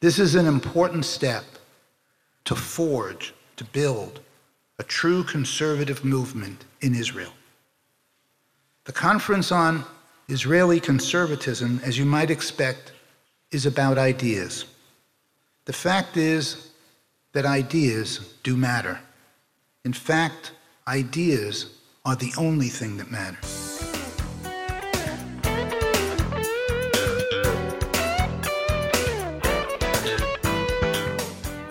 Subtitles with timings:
[0.00, 1.44] This is an important step
[2.46, 4.20] to forge, to build
[4.78, 7.32] a true conservative movement in Israel.
[8.84, 9.84] The Conference on
[10.28, 12.92] Israeli Conservatism, as you might expect,
[13.50, 14.64] is about ideas.
[15.66, 16.70] The fact is
[17.32, 18.98] that ideas do matter.
[19.84, 20.52] In fact,
[20.88, 21.76] ideas
[22.06, 23.59] are the only thing that matters.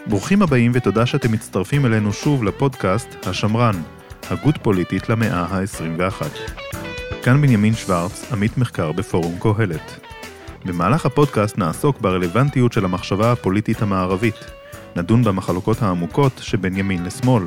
[0.10, 3.76] ברוכים הבאים ותודה שאתם מצטרפים אלינו שוב לפודקאסט השמרן,
[4.30, 6.26] הגות פוליטית למאה ה-21.
[7.24, 10.00] כאן בנימין שוורץ, עמית מחקר בפורום קהלת.
[10.66, 14.36] במהלך הפודקאסט נעסוק ברלוונטיות של המחשבה הפוליטית המערבית,
[14.96, 17.44] נדון במחלוקות העמוקות שבין ימין לשמאל,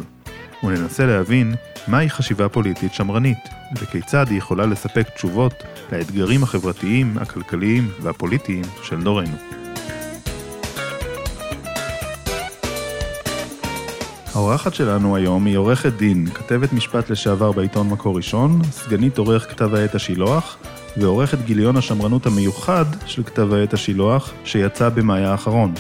[0.65, 1.55] וננסה להבין
[1.89, 5.55] מהי חשיבה פוליטית שמרנית, וכיצד היא יכולה לספק תשובות
[5.93, 9.62] לאתגרים החברתיים, הכלכליים והפוליטיים של דורנו.
[14.35, 19.75] האורחת שלנו היום היא עורכת דין, כתבת משפט לשעבר בעיתון מקור ראשון, סגנית עורך כתב
[19.75, 20.57] העת השילוח,
[20.97, 25.75] ועורכת גיליון השמרנות המיוחד של כתב העת השילוח, שיצא במאי האחרון.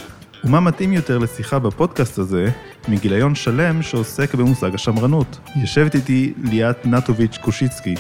[0.45, 2.51] ומה מתאים יותר לשיחה בפודקאסט הזה,
[2.89, 5.39] מגיליון שלם שעוסק במושג השמרנות.
[5.57, 7.95] יושבת איתי ליאת נטוביץ' קושיצקי.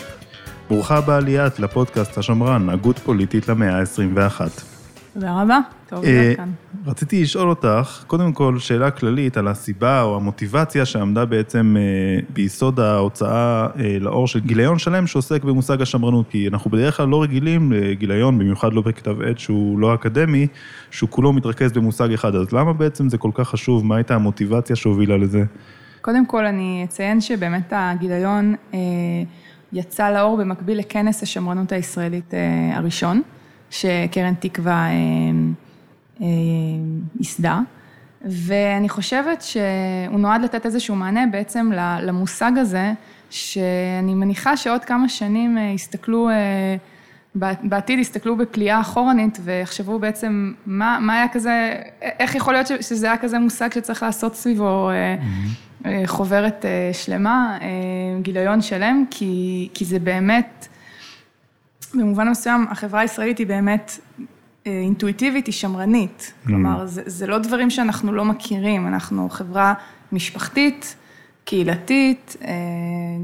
[0.71, 4.72] ברוכה הבאה ליאת לפודקאסט השמרן, הגות פוליטית למאה ה-21.
[5.15, 6.51] תודה רבה, טוב להיות אה, כאן.
[6.87, 12.81] רציתי לשאול אותך, קודם כל, שאלה כללית על הסיבה או המוטיבציה שעמדה בעצם אה, ביסוד
[12.81, 17.73] ההוצאה אה, לאור של גיליון שלם שעוסק במושג השמרנות, כי אנחנו בדרך כלל לא רגילים
[17.73, 20.47] לגיליון, במיוחד לא בכתב עת שהוא לא אקדמי,
[20.91, 23.87] שהוא כולו מתרכז במושג אחד, אז למה בעצם זה כל כך חשוב?
[23.87, 25.45] מה הייתה המוטיבציה שהובילה לזה?
[26.01, 28.55] קודם כל, אני אציין שבאמת הגיליון
[29.73, 32.35] יצא לאור במקביל לכנס השמרנות הישראלית
[32.75, 33.23] הראשון,
[33.73, 34.91] שקרן תקווה אה,
[36.21, 36.27] אה,
[37.19, 37.61] ייסדה,
[38.25, 41.71] ואני חושבת שהוא נועד לתת איזשהו מענה בעצם
[42.03, 42.93] למושג הזה,
[43.31, 46.77] שאני מניחה שעוד כמה שנים אה, יסתכלו, אה,
[47.63, 53.17] בעתיד יסתכלו בפליאה אחורנית ויחשבו בעצם מה, מה היה כזה, איך יכול להיות שזה היה
[53.17, 55.87] כזה מושג שצריך לעשות סביבו mm-hmm.
[56.07, 57.59] חוברת שלמה,
[58.23, 60.69] גיליון שלם, כי, כי זה באמת,
[61.95, 63.99] במובן מסוים החברה הישראלית היא באמת
[64.67, 66.33] אינטואיטיבית, היא שמרנית.
[66.33, 66.47] Mm.
[66.47, 69.75] כלומר, זה, זה לא דברים שאנחנו לא מכירים, אנחנו חברה
[70.13, 70.97] משפחתית,
[71.45, 72.37] קהילתית,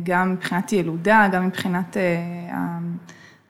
[0.03, 1.97] גם מבחינת ילודה, גם מבחינת,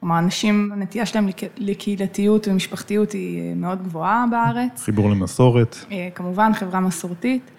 [0.00, 4.82] כלומר, אנשים, הנטייה שלהם לקהילתיות ומשפחתיות היא מאוד גבוהה בארץ.
[4.82, 5.76] חיבור למסורת.
[6.14, 7.50] כמובן, חברה מסורתית.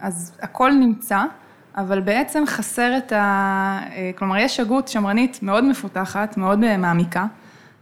[0.00, 1.24] אז הכל נמצא.
[1.76, 3.80] אבל בעצם חסר את ה...
[4.18, 7.26] כלומר, יש הגות שמרנית מאוד מפותחת, מאוד מעמיקה,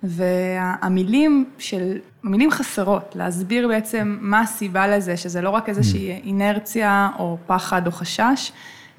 [0.03, 7.39] והמילים של, המילים חסרות, להסביר בעצם מה הסיבה לזה, שזה לא רק איזושהי אינרציה או
[7.47, 8.53] פחד או חשש,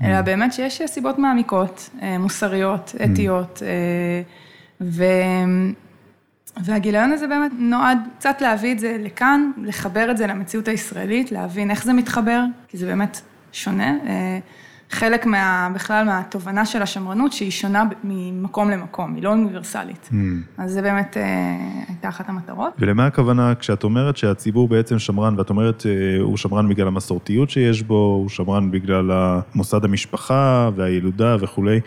[0.04, 3.64] אלא באמת שיש סיבות מעמיקות, מוסריות, אתיות,
[4.82, 5.04] ו...
[6.58, 11.72] והגיליון הזה באמת נועד קצת להביא את זה לכאן, לחבר את זה למציאות הישראלית, להבין
[11.72, 13.22] איך זה מתחבר, כי זה באמת
[13.52, 13.94] שונה.
[14.92, 20.10] חלק מה, בכלל מהתובנה של השמרנות, שהיא שונה ממקום למקום, היא לא אוניברסלית.
[20.12, 20.16] Mm.
[20.58, 21.24] אז זה באמת אה,
[21.88, 22.74] הייתה אחת המטרות.
[22.80, 27.84] ולמה הכוונה כשאת אומרת שהציבור בעצם שמרן, ואת אומרת אה, הוא שמרן בגלל המסורתיות שיש
[27.84, 29.12] בו, הוא שמרן בגלל
[29.56, 31.80] מוסד המשפחה והילודה וכולי,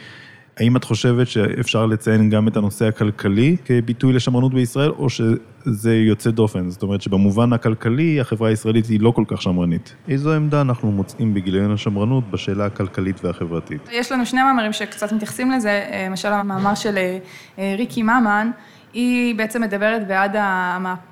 [0.57, 6.31] האם את חושבת שאפשר לציין גם את הנושא הכלכלי כביטוי לשמרנות בישראל, או שזה יוצא
[6.31, 6.71] דופן?
[6.71, 9.95] זאת אומרת שבמובן הכלכלי, החברה הישראלית היא לא כל כך שמרנית.
[10.09, 13.89] איזו עמדה אנחנו מוצאים בגיליון השמרנות בשאלה הכלכלית והחברתית?
[13.93, 16.95] יש לנו שני מאמרים שקצת מתייחסים לזה, למשל המאמר של
[17.59, 18.51] ריקי ממן,
[18.95, 20.37] היא בעצם מדברת בעד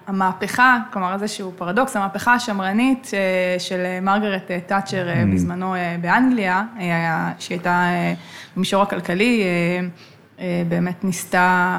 [0.06, 3.10] המהפכה, כלומר איזשהו פרדוקס, המהפכה השמרנית
[3.58, 6.64] של מרגרט תאצ'ר בזמנו באנגליה,
[7.38, 7.86] שהיא הייתה
[8.56, 9.42] במישור הכלכלי,
[10.68, 11.78] באמת ניסתה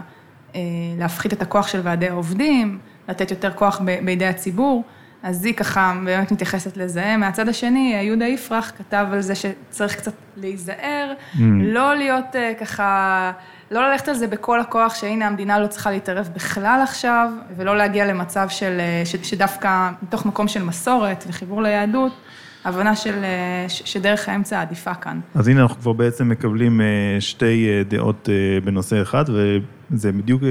[0.97, 4.83] להפחית את הכוח של ועדי העובדים, לתת יותר כוח בידי הציבור,
[5.23, 7.17] אז היא ככה באמת מתייחסת לזה.
[7.17, 11.13] מהצד השני, יהודה יפרח כתב על זה שצריך קצת להיזהר,
[11.59, 13.31] לא להיות ככה...
[13.73, 18.05] לא ללכת על זה בכל הכוח, שהנה המדינה לא צריכה להתערב בכלל עכשיו, ולא להגיע
[18.05, 18.79] למצב של,
[19.23, 22.11] שדווקא מתוך מקום של מסורת וחיבור ליהדות,
[22.65, 23.15] הבנה של,
[23.67, 25.19] שדרך האמצע עדיפה כאן.
[25.35, 26.81] אז הנה אנחנו כבר בעצם מקבלים
[27.19, 28.29] שתי דעות
[28.63, 29.25] בנושא אחד,
[29.97, 30.47] זה בדיוק אה,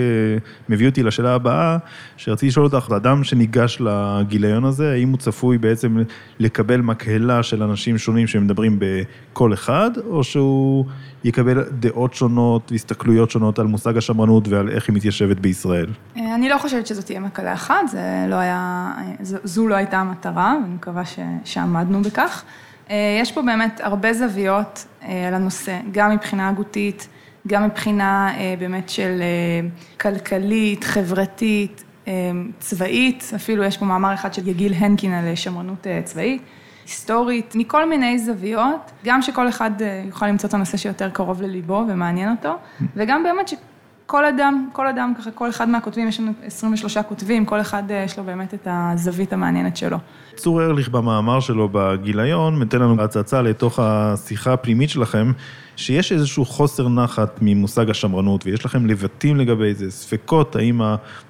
[0.69, 1.79] מביא אותי לשאלה הבאה,
[2.17, 6.03] שרציתי לשאול אותך, אדם שניגש לגיליון הזה, האם הוא צפוי בעצם
[6.39, 10.85] לקבל מקהלה של אנשים שונים שמדברים בקול אחד, או שהוא
[11.25, 15.91] יקבל דעות שונות והסתכלויות שונות על מושג השמרנות ועל איך היא מתיישבת בישראל?
[16.17, 18.93] אה, אני לא חושבת שזאת תהיה מקהלה אחת, זה לא היה,
[19.23, 22.43] זו לא הייתה המטרה, ואני מקווה ש, שעמדנו בכך.
[22.91, 24.87] אה, יש פה באמת הרבה זוויות
[25.29, 27.09] על הנושא, גם מבחינה הגותית,
[27.47, 29.69] גם מבחינה אה, באמת של אה,
[30.00, 32.12] כלכלית, חברתית, אה,
[32.59, 36.43] צבאית, אפילו יש פה מאמר אחד של יגיל הנקין על שמרנות צבאית,
[36.85, 39.71] היסטורית, מכל מיני זוויות, גם שכל אחד
[40.06, 42.56] יוכל למצוא את הנושא שיותר קרוב לליבו ומעניין אותו,
[42.97, 47.61] וגם באמת שכל אדם, כל אדם, ככה, כל אחד מהכותבים, יש לנו 23 כותבים, כל
[47.61, 49.97] אחד יש לו באמת את הזווית המעניינת שלו.
[50.35, 55.33] צור ארליך במאמר שלו בגיליון, נותן לנו הצצה לתוך השיחה הפנימית שלכם.
[55.77, 60.81] שיש איזשהו חוסר נחת ממושג השמרנות, ויש לכם לבטים לגבי זה, ספקות, האם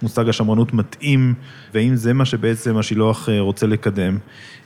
[0.03, 1.35] המושג השמרנות מתאים,
[1.75, 4.19] והאם זה מה שבעצם השילוח אה, רוצה לקדם.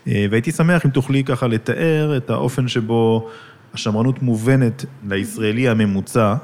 [0.08, 3.28] אה, והייתי שמח אם תוכלי ככה לתאר את האופן שבו
[3.74, 6.34] השמרנות מובנת לישראלי הממוצע,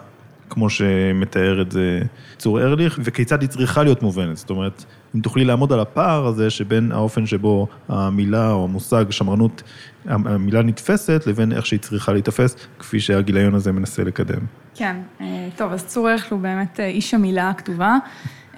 [0.51, 2.01] כמו שמתאר את זה
[2.39, 4.37] צור ארליך, וכיצד היא צריכה להיות מובנת.
[4.37, 9.63] זאת אומרת, אם תוכלי לעמוד על הפער הזה שבין האופן שבו המילה או המושג שמרנות,
[10.07, 14.41] המילה נתפסת, לבין איך שהיא צריכה להיתפס, כפי שהגיליון הזה מנסה לקדם.
[14.75, 17.97] כן, אה, טוב, אז צור ארליך הוא באמת אה, איש המילה הכתובה.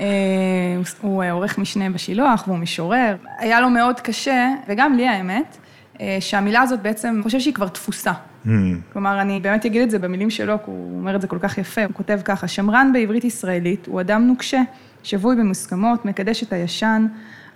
[0.00, 0.06] אה,
[1.00, 3.16] הוא עורך משנה בשילוח והוא משורר.
[3.38, 5.56] היה לו מאוד קשה, וגם לי האמת,
[6.20, 8.12] שהמילה הזאת בעצם, חושב שהיא כבר תפוסה.
[8.46, 8.48] Mm.
[8.92, 11.58] כלומר, אני באמת אגיד את זה במילים שלו, כי הוא אומר את זה כל כך
[11.58, 14.60] יפה, הוא כותב ככה, שמרן בעברית ישראלית הוא אדם נוקשה,
[15.04, 17.06] שבוי במוסכמות, מקדש את הישן,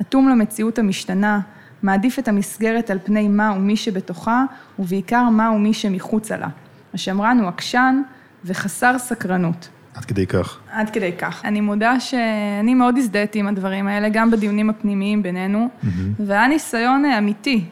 [0.01, 1.41] אטום למציאות המשתנה,
[1.83, 4.45] מעדיף את המסגרת על פני מה ומי שבתוכה,
[4.79, 6.49] ובעיקר מה ומי שמחוצה לה.
[6.95, 8.03] השמרן הוא עקשן
[8.45, 9.69] וחסר סקרנות.
[9.95, 10.59] עד כדי כך.
[10.73, 11.45] עד כדי כך.
[11.45, 15.87] אני מודה שאני מאוד הזדהיתי עם הדברים האלה, גם בדיונים הפנימיים בינינו, mm-hmm.
[16.19, 17.65] והיה ניסיון אמיתי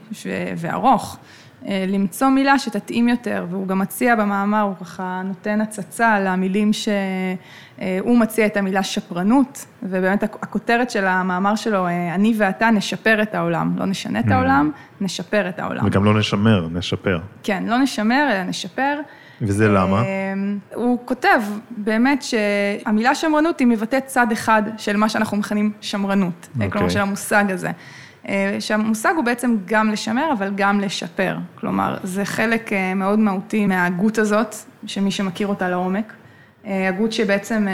[0.56, 1.19] וארוך.
[1.67, 6.70] אה, למצוא מילה שתתאים יותר, והוא גם מציע במאמר, הוא ככה נותן הצצה למילים
[7.78, 13.34] שהוא מציע את המילה שפרנות, ובאמת הכותרת של המאמר שלו, אה, אני ואתה נשפר את
[13.34, 14.34] העולם, לא נשנה את mm.
[14.34, 14.70] העולם,
[15.00, 15.87] נשפר את העולם.
[15.87, 17.20] וגם לא נשמר, נשפר.
[17.43, 19.00] כן, לא נשמר, אלא נשפר.
[19.43, 20.02] וזה למה?
[20.02, 20.34] אה,
[20.75, 21.40] הוא כותב
[21.70, 26.58] באמת שהמילה שמרנות היא מבטאת צד אחד של מה שאנחנו מכנים שמרנות, okay.
[26.58, 26.90] כלומר אוקיי.
[26.90, 27.70] של המושג הזה.
[28.28, 31.37] אה, שהמושג הוא בעצם גם לשמר, אבל גם לשפר.
[31.61, 34.55] כלומר, זה חלק אה, מאוד מהותי מההגות הזאת,
[34.87, 36.12] שמי שמכיר אותה לעומק.
[36.67, 37.67] אה, הגות שבעצם,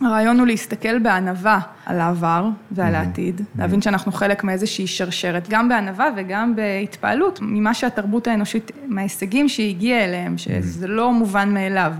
[0.00, 6.08] הרעיון הוא להסתכל בענווה על העבר ועל העתיד, להבין שאנחנו חלק מאיזושהי שרשרת, גם בענווה
[6.16, 11.92] וגם בהתפעלות ממה שהתרבות האנושית, מההישגים שהיא הגיעה אליהם, שזה לא מובן מאליו.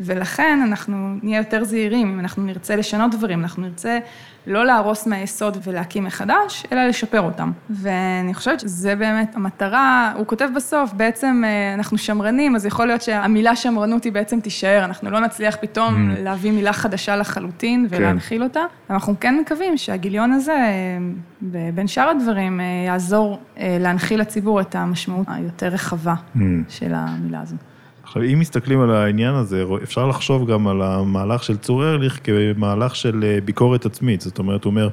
[0.00, 3.98] ולכן אנחנו נהיה יותר זהירים, אם אנחנו נרצה לשנות דברים, אנחנו נרצה
[4.46, 7.52] לא להרוס מהיסוד ולהקים מחדש, אלא לשפר אותם.
[7.70, 13.02] ואני חושבת שזה באמת המטרה, הוא כותב בסוף, בעצם אה, אנחנו שמרנים, אז יכול להיות
[13.02, 16.20] שהמילה שמרנות היא בעצם תישאר, אנחנו לא נצליח פתאום mm.
[16.20, 17.96] להביא מילה חדשה לחלוטין כן.
[17.96, 18.44] ולהנחיל כן.
[18.44, 18.60] אותה.
[18.90, 25.26] אנחנו כן מקווים שהגיליון הזה, אה, בין שאר הדברים, אה, יעזור להנחיל לציבור את המשמעות
[25.30, 26.38] היותר רחבה mm.
[26.68, 27.56] של המילה הזו.
[28.04, 32.96] עכשיו, אם מסתכלים על העניין הזה, אפשר לחשוב גם על המהלך של צור ארליך כמהלך
[32.96, 34.20] של אה, ביקורת עצמית.
[34.20, 34.88] זאת אומרת, הוא אומר,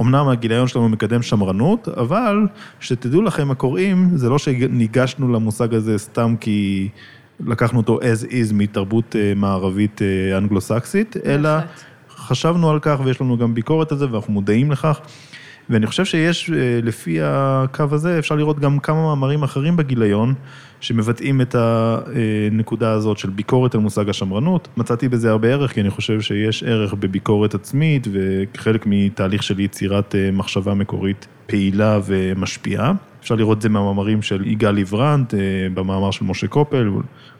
[0.00, 2.46] אמנם הגיליון שלנו מקדם שמרנות, אבל
[2.80, 6.88] שתדעו לכם, הקוראים, זה לא שניגשנו למושג הזה סתם כי
[7.46, 11.50] לקחנו אותו as is מתרבות אה, מערבית אה, אנגלו-סקסית, אלא
[12.10, 15.00] חשבנו על כך ויש לנו גם ביקורת על זה ואנחנו מודעים לכך.
[15.70, 16.50] ואני חושב שיש,
[16.82, 20.34] לפי הקו הזה, אפשר לראות גם כמה מאמרים אחרים בגיליון,
[20.82, 24.68] שמבטאים את הנקודה הזאת של ביקורת על מושג השמרנות.
[24.76, 30.14] מצאתי בזה הרבה ערך, כי אני חושב שיש ערך בביקורת עצמית, וכחלק מתהליך של יצירת
[30.14, 32.92] אה, מחשבה מקורית פעילה ומשפיעה.
[33.20, 35.40] אפשר לראות את זה מהמאמרים של יגאל ליברנט, אה,
[35.74, 36.90] במאמר של משה קופל,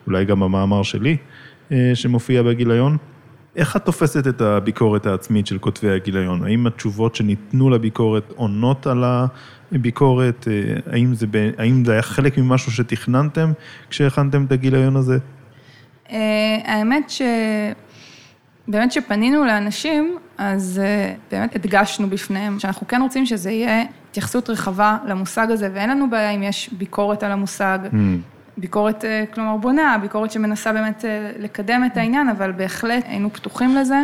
[0.06, 1.16] אולי גם במאמר שלי,
[1.72, 2.96] אה, שמופיע בגיליון.
[3.56, 6.44] איך את תופסת את הביקורת העצמית של כותבי הגיליון?
[6.44, 9.04] האם התשובות שניתנו לביקורת עונות על
[9.72, 10.48] ביקורת?
[10.48, 11.26] אה, האם זה,
[11.58, 13.52] האם זה היה חלק ממשהו שתכננתם
[13.90, 15.18] כשהכנתם את הגיליון הזה?
[16.10, 16.18] אה,
[16.64, 17.22] האמת ש...
[18.68, 24.98] באמת שפנינו לאנשים, אז אה, באמת הדגשנו בפניהם שאנחנו כן רוצים שזה יהיה התייחסות רחבה
[25.06, 27.96] למושג הזה, ואין לנו בעיה אם יש ביקורת על המושג, mm.
[28.56, 29.04] ביקורת,
[29.34, 31.04] כלומר בונה, ביקורת שמנסה באמת
[31.38, 34.02] לקדם את העניין, אבל בהחלט היינו פתוחים לזה.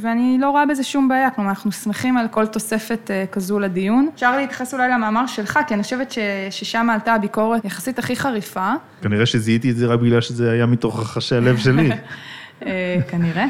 [0.00, 4.08] ואני לא רואה בזה שום בעיה, כלומר, אנחנו שמחים על כל תוספת אה, כזו לדיון.
[4.14, 6.14] אפשר להתייחס אולי למאמר שלך, כי אני חושבת
[6.50, 8.72] ששם עלתה הביקורת יחסית הכי חריפה.
[9.02, 11.90] כנראה שזיהיתי את זה רק בגלל שזה היה מתוך רחשי הלב שלי.
[12.66, 13.46] אה, כנראה.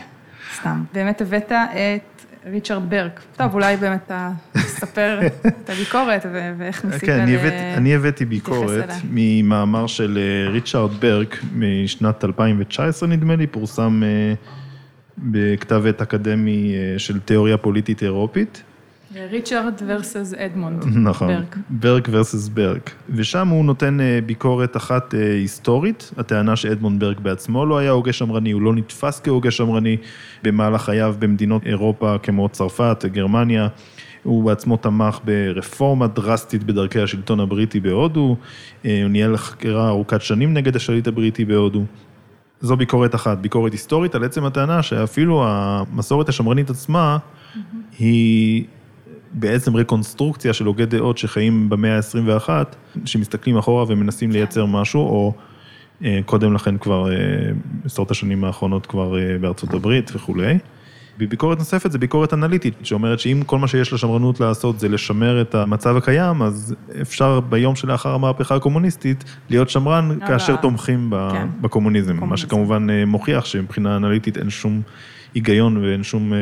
[0.56, 0.84] סתם.
[0.92, 3.20] באמת הבאת את ריצ'רד ברק.
[3.36, 6.26] טוב, אולי באמת אתה תספר את הביקורת
[6.58, 8.96] ואיך ניסית כן, אני הבאתי, אני הבאתי ביקורת אליה.
[9.10, 14.34] ממאמר של אה, ריצ'רד ברק משנת 2019, נדמה לי, פורסם אה,
[15.18, 18.62] בכתב עת אקדמי אה, של תיאוריה פוליטית אירופית.
[19.14, 21.56] ריצ'רד versus אדמונד נכון, ברק.
[21.70, 22.90] ברק versus ברק.
[23.10, 28.12] ושם הוא נותן אה, ביקורת אחת אה, היסטורית, הטענה שאדמונד ברק בעצמו לא היה הוגה
[28.12, 29.96] שמרני, הוא לא נתפס כהוגה שמרני
[30.42, 33.68] במהלך חייו במדינות אירופה כמו צרפת, גרמניה.
[34.22, 38.36] הוא בעצמו תמך ברפורמה דרסטית בדרכי השלטון הבריטי בהודו,
[38.84, 41.84] אה, הוא ניהל חקירה ארוכת שנים נגד השליט הבריטי בהודו.
[42.60, 47.18] זו ביקורת אחת, ביקורת היסטורית על עצם הטענה שאפילו המסורת השמרנית עצמה
[47.98, 48.64] היא
[49.32, 52.48] בעצם רקונסטרוקציה של הוגי דעות שחיים במאה ה-21,
[53.04, 55.32] שמסתכלים אחורה ומנסים לייצר משהו, או
[56.04, 57.16] אה, קודם לכן כבר, אה,
[57.82, 60.58] בעשרות השנים האחרונות כבר אה, בארצות הברית וכולי.
[61.20, 65.54] וביקורת נוספת זה ביקורת אנליטית, שאומרת שאם כל מה שיש לשמרנות לעשות זה לשמר את
[65.54, 71.48] המצב הקיים, אז אפשר ביום שלאחר המהפכה הקומוניסטית להיות שמרן כאשר תומכים כן.
[71.60, 72.36] בקומוניזם, מה.
[72.36, 74.82] שכמובן מוכיח שמבחינה אנליטית אין שום
[75.34, 76.38] היגיון ואין שום אה,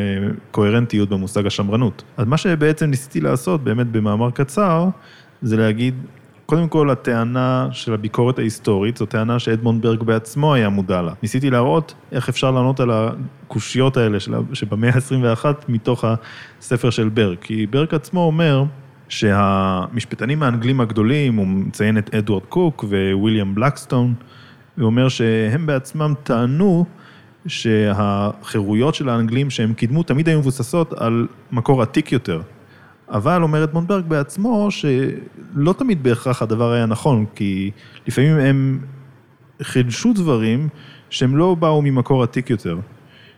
[0.51, 2.03] קוהרנטיות במושג השמרנות.
[2.17, 4.89] אז מה שבעצם ניסיתי לעשות, באמת במאמר קצר,
[5.43, 5.95] זה להגיד,
[6.47, 11.13] קודם כל הטענה של הביקורת ההיסטורית, זו טענה שאדמונד ברג בעצמו היה מודע לה.
[11.23, 16.05] ניסיתי להראות איך אפשר לענות על הקושיות האלה של- שבמאה ה-21 מתוך
[16.61, 17.37] הספר של ברג.
[17.41, 18.65] כי ברג עצמו אומר,
[19.09, 24.15] שהמשפטנים האנגלים הגדולים, הוא מציין את אדוארד קוק וויליאם בלקסטון,
[24.77, 26.85] הוא אומר שהם בעצמם טענו
[27.47, 32.41] שהחירויות של האנגלים שהם קידמו תמיד היו מבוססות על מקור עתיק יותר.
[33.09, 37.71] אבל אומר אדמונד ברג בעצמו שלא תמיד בהכרח הדבר היה נכון, כי
[38.07, 38.79] לפעמים הם
[39.63, 40.69] חידשו דברים
[41.11, 42.79] שהם לא באו ממקור עתיק יותר.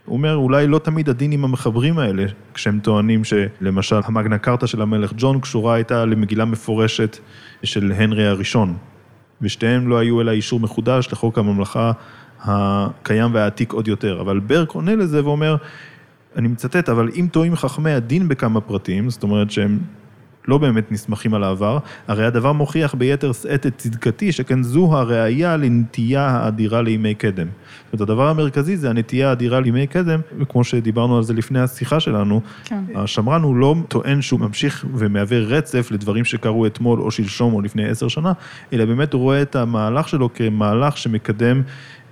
[0.04, 2.24] הוא אומר, אולי לא תמיד הדין עם המחברים האלה,
[2.54, 7.18] כשהם טוענים שלמשל המגנה קרתא של המלך ג'ון קשורה הייתה למגילה מפורשת
[7.62, 8.76] של הנרי הראשון,
[9.42, 11.92] ושתיהם לא היו אלא אישור מחודש לחוק הממלכה
[12.44, 14.20] הקיים והעתיק עוד יותר.
[14.20, 15.56] אבל ברק עונה לזה ואומר,
[16.36, 19.78] אני מצטט, אבל אם טועים חכמי הדין בכמה פרטים, זאת אומרת שהם
[20.48, 21.78] לא באמת נסמכים על העבר,
[22.08, 27.46] הרי הדבר מוכיח ביתר שאת את צדקתי, שכן זו הראייה לנטייה האדירה לימי קדם.
[27.46, 32.00] זאת אומרת, הדבר המרכזי זה הנטייה האדירה לימי קדם, וכמו שדיברנו על זה לפני השיחה
[32.00, 32.84] שלנו, כן.
[32.94, 37.88] השמרן הוא לא טוען שהוא ממשיך ומהווה רצף לדברים שקרו אתמול או שלשום או לפני
[37.88, 38.32] עשר שנה,
[38.72, 41.62] אלא באמת הוא רואה את המהלך שלו כמהלך שמקדם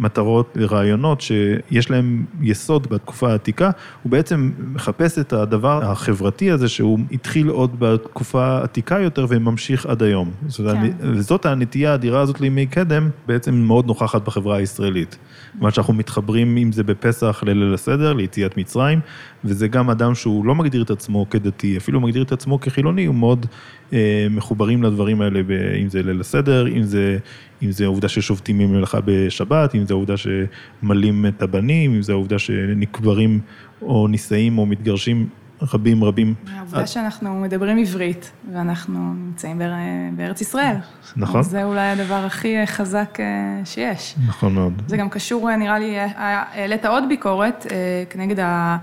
[0.01, 3.71] מטרות ורעיונות שיש להם יסוד בתקופה העתיקה,
[4.03, 10.03] הוא בעצם מחפש את הדבר החברתי הזה שהוא התחיל עוד בתקופה העתיקה יותר וממשיך עד
[10.03, 10.31] היום.
[10.57, 10.91] כן.
[11.01, 15.19] וזאת הנטייה האדירה הזאת לימי קדם, בעצם מאוד נוכחת בחברה הישראלית.
[15.53, 19.01] כיוון שאנחנו מתחברים, אם זה בפסח לליל הסדר, ליציאת מצרים,
[19.45, 23.15] וזה גם אדם שהוא לא מגדיר את עצמו כדתי, אפילו מגדיר את עצמו כחילוני, הוא
[23.15, 23.47] מאוד
[23.93, 25.41] אה, מחוברים לדברים האלה,
[25.83, 27.19] אם זה ליל הסדר, אם זה,
[27.63, 32.39] אם זה העובדה ששובתים ממלאכה בשבת, אם זה העובדה שמלים את הבנים, אם זה העובדה
[32.39, 33.41] שנקברים
[33.83, 35.29] או נישאים או מתגרשים
[35.63, 36.35] רבים רבים.
[36.57, 39.73] העובדה שאנחנו מדברים עברית, ואנחנו נמצאים באר-
[40.17, 40.77] בארץ ישראל.
[41.17, 41.43] נכון.
[41.43, 43.25] זה אולי הדבר הכי חזק אה,
[43.65, 44.15] שיש.
[44.29, 44.83] נכון מאוד.
[44.87, 47.67] זה גם קשור, אה, נראה לי, אה, העלית עוד ביקורת
[48.11, 48.77] כנגד ה...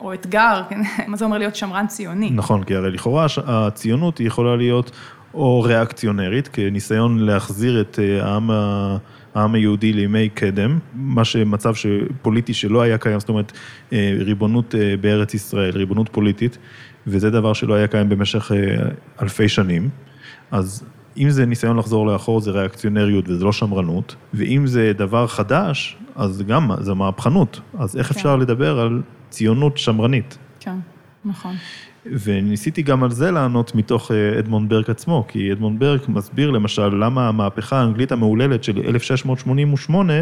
[0.00, 0.80] או אתגר, כן?
[1.10, 2.30] מה זה אומר להיות שמרן ציוני?
[2.30, 4.90] נכון, כי הרי לכאורה הציונות היא יכולה להיות
[5.34, 8.50] או ריאקציונרית, כניסיון להחזיר את אה, העם,
[9.34, 11.74] העם היהודי לימי קדם, מה שמצב
[12.22, 13.52] פוליטי שלא היה קיים, זאת אומרת,
[13.92, 16.58] אה, ריבונות אה, בארץ ישראל, ריבונות פוליטית,
[17.06, 18.52] וזה דבר שלא היה קיים במשך
[19.22, 19.88] אלפי שנים.
[20.50, 20.84] אז
[21.16, 26.42] אם זה ניסיון לחזור לאחור, זה ריאקציונריות וזה לא שמרנות, ואם זה דבר חדש, אז
[26.42, 27.60] גם זה מהפכנות.
[27.78, 28.14] אז איך כן.
[28.14, 30.38] אפשר לדבר על ציונות שמרנית?
[30.60, 30.76] כן,
[31.24, 31.54] נכון.
[32.24, 36.88] וניסיתי גם על זה לענות מתוך אה, אדמונד ברק עצמו, כי אדמונד ברק מסביר למשל
[36.88, 40.12] למה המהפכה האנגלית המהוללת של 1688,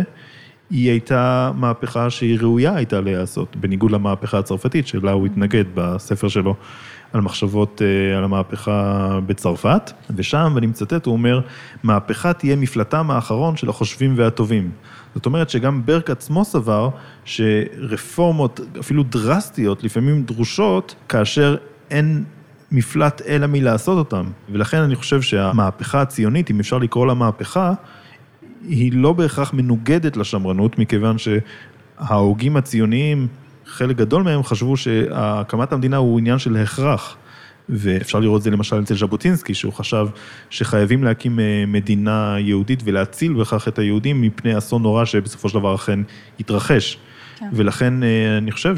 [0.71, 6.55] היא הייתה מהפכה שהיא ראויה הייתה להיעשות, בניגוד למהפכה הצרפתית, שלה הוא התנגד בספר שלו
[7.13, 11.41] על מחשבות אה, על המהפכה בצרפת, ושם, ואני מצטט, הוא אומר,
[11.83, 14.71] מהפכה תהיה מפלטם האחרון של החושבים והטובים.
[15.15, 16.89] זאת אומרת שגם ברק עצמו סבר
[17.25, 21.57] שרפורמות, אפילו דרסטיות, לפעמים דרושות, כאשר
[21.95, 22.25] אין
[22.73, 24.25] מפלט אלא מלעשות אותם.
[24.53, 27.73] ולכן אני חושב שהמהפכה הציונית, אם אפשר לקרוא לה מהפכה,
[28.69, 33.27] היא לא בהכרח מנוגדת לשמרנות, מכיוון שההוגים הציוניים,
[33.67, 37.17] חלק גדול מהם חשבו שהקמת המדינה הוא עניין של הכרח.
[37.69, 40.07] ואפשר לראות את זה למשל אצל ז'בוטינסקי, שהוא חשב
[40.51, 45.75] שחייבים להקים אה, מדינה יהודית ולהציל בכך את היהודים מפני אסון נורא שבסופו של דבר
[45.75, 46.01] אכן
[46.41, 46.99] התרחש.
[47.39, 47.47] כן.
[47.53, 48.77] ולכן אה, אני חושב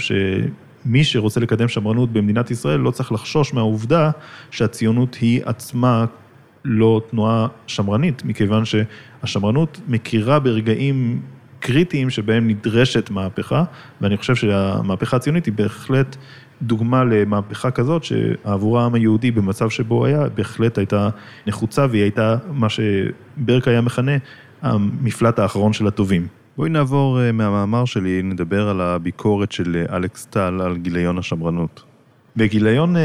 [0.87, 4.11] שמי שרוצה לקדם שמרנות במדינת ישראל לא צריך לחשוש מהעובדה
[4.51, 6.05] שהציונות היא עצמה
[6.65, 11.21] לא תנועה שמרנית, מכיוון שהשמרנות מכירה ברגעים
[11.61, 13.65] קריטיים שבהם נדרשת מהפכה,
[14.01, 16.17] ואני חושב שהמהפכה הציונית היא בהחלט
[16.63, 21.09] דוגמה למהפכה כזאת, שעבור העם היהודי במצב שבו היה, בהחלט הייתה
[21.47, 24.13] נחוצה והיא הייתה מה שברק היה מכנה
[24.63, 26.27] המפלט האחרון של הטובים.
[26.57, 31.83] בואי נעבור אה, מהמאמר שלי, נדבר על הביקורת של אה, אלכס טל על גיליון השמרנות.
[32.37, 32.97] בגיליון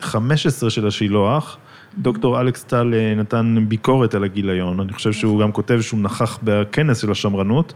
[0.00, 1.58] 15 אה, של השילוח,
[1.98, 6.98] דוקטור אלכס טל נתן ביקורת על הגיליון, אני חושב שהוא גם כותב שהוא נכח בכנס
[6.98, 7.74] של השמרנות,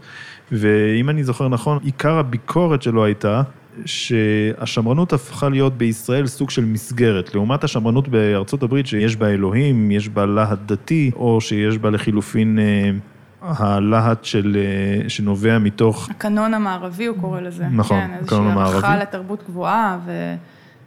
[0.51, 3.41] ואם אני זוכר נכון, עיקר הביקורת שלו הייתה
[3.85, 10.09] שהשמרנות הפכה להיות בישראל סוג של מסגרת, לעומת השמרנות בארצות הברית שיש בה אלוהים, יש
[10.09, 12.59] בה להט דתי, או שיש בה לחילופין
[13.41, 16.09] הלהט של, אה, שנובע מתוך...
[16.09, 17.67] הקנון המערבי הוא קורא לזה.
[17.67, 18.69] נכון, כן, הקנון המערבי.
[18.69, 20.35] איזושהי הערכה לתרבות גבוהה, ו...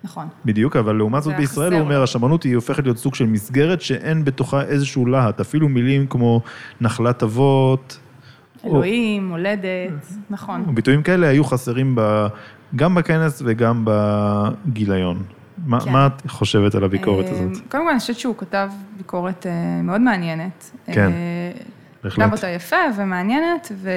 [0.05, 0.29] נכון.
[0.45, 4.25] בדיוק, אבל לעומת זאת בישראל הוא אומר, השמרנות היא הופכת להיות סוג של מסגרת שאין
[4.25, 6.41] בתוכה איזשהו להט, אפילו מילים כמו
[6.81, 7.99] נחלת אבות.
[8.65, 9.29] אלוהים, או...
[9.29, 10.75] מולדת, נכון.
[10.75, 12.27] ביטויים כאלה היו חסרים ב...
[12.77, 15.23] גם בכנס וגם בגיליון.
[15.67, 15.93] מה, כן.
[15.93, 17.57] מה את חושבת על הביקורת הזאת?
[17.57, 20.71] אה, קודם כל, אני חושבת שהוא כתב ביקורת אה, מאוד מעניינת.
[20.87, 21.13] כן.
[22.05, 22.27] בהחלט.
[22.27, 23.91] כתב אותה יפה ומעניינת ו...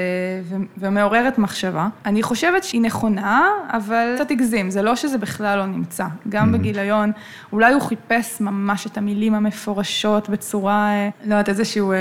[0.44, 0.56] ו...
[0.78, 1.88] ומעוררת מחשבה.
[2.06, 6.06] אני חושבת שהיא נכונה, אבל קצת הגזים, זה לא שזה בכלל לא נמצא.
[6.30, 6.58] גם mm-hmm.
[6.58, 7.12] בגיליון,
[7.54, 11.98] אולי הוא חיפש ממש את המילים המפורשות בצורה, אה, לא יודעת, איזשהו, אה,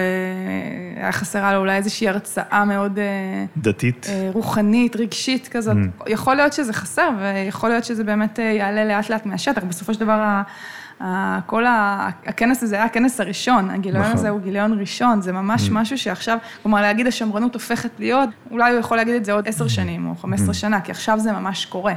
[0.96, 2.98] היה חסרה לו אולי איזושהי הרצאה מאוד...
[2.98, 4.06] אה, דתית.
[4.32, 5.76] רוחנית, רגשית כזאת.
[5.76, 6.10] Mm-hmm.
[6.10, 9.64] יכול להיות שזה חסר, ויכול להיות שזה באמת יעלה לאט לאט מהשטח.
[9.64, 10.42] בסופו של דבר,
[11.46, 11.64] כל
[12.26, 14.16] הכנס הזה היה הכנס הראשון, הגיליון נכון.
[14.16, 15.72] הזה הוא גיליון ראשון, זה ממש mm.
[15.72, 19.66] משהו שעכשיו, כלומר להגיד השמרנות הופכת להיות, אולי הוא יכול להגיד את זה עוד עשר
[19.66, 19.68] mm.
[19.68, 20.54] שנים או חמש עשרה mm.
[20.54, 21.94] שנה, כי עכשיו זה ממש קורה.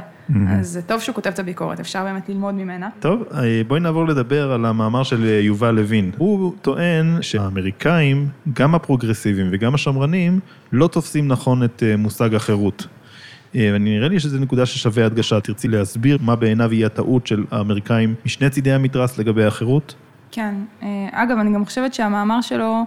[0.48, 2.88] אז זה טוב שהוא כותב את הביקורת, אפשר באמת ללמוד ממנה.
[3.00, 6.10] טוב, אה, בואי נעבור לדבר על המאמר של אה, יובל לוין.
[6.18, 10.40] הוא טוען שהאמריקאים, גם הפרוגרסיביים וגם השמרנים,
[10.72, 12.86] לא תופסים נכון את אה, מושג החירות.
[13.56, 15.40] אה, ונראה לי שזו נקודה ששווה הדגשה.
[15.40, 19.94] תרצי להסביר מה בעיניו היא הטעות של האמריקאים משני צידי המתרס לגבי החירות?
[20.30, 20.54] כן.
[20.82, 22.84] אה, אגב, אני גם חושבת שהמאמר שלו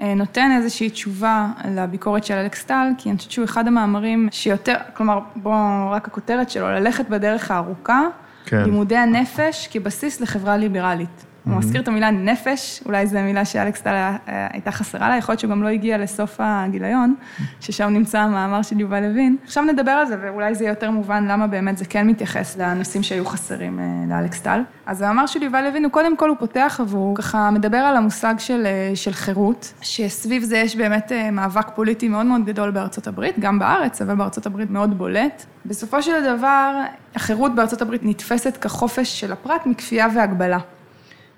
[0.00, 4.74] אה, נותן איזושהי תשובה לביקורת של אלכס טל, כי אני חושבת שהוא אחד המאמרים שיותר,
[4.94, 8.02] כלומר, בואו, רק הכותרת שלו, ללכת בדרך הארוכה,
[8.44, 8.62] כן.
[8.64, 11.24] לימודי הנפש כבסיס לחברה ליברלית.
[11.48, 14.16] הוא מזכיר את המילה נפש, אולי זו מילה שאלכס טל אה,
[14.52, 17.14] הייתה חסרה לה, יכול להיות שהוא גם לא הגיע לסוף הגיליון,
[17.60, 19.36] ששם נמצא המאמר של יובל לוין.
[19.44, 23.02] עכשיו נדבר על זה, ואולי זה יהיה יותר מובן למה באמת זה כן מתייחס לנושאים
[23.02, 24.60] שהיו חסרים אה, לאלכס טל.
[24.86, 28.34] אז המאמר של יובל לוין, הוא קודם כל הוא פותח והוא ככה מדבר על המושג
[28.38, 33.38] של, אה, של חירות, שסביב זה יש באמת מאבק פוליטי מאוד מאוד גדול בארצות הברית,
[33.38, 35.44] גם בארץ, אבל בארצות הברית מאוד בולט.
[35.66, 36.82] בסופו של דבר,
[37.14, 40.58] החירות בארצות הברית נתפסת כחופש של הפרט מכפייה והגבלה.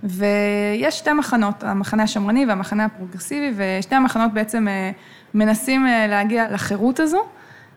[0.03, 4.91] ויש שתי מחנות, המחנה השמרני והמחנה הפרוגרסיבי, ושתי המחנות בעצם אה,
[5.35, 7.19] מנסים אה, להגיע לחירות הזו,